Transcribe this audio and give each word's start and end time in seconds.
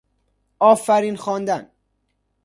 آفرین 0.59 1.15
خواندن 1.15 1.69